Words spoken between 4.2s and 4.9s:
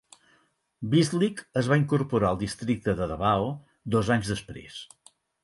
després.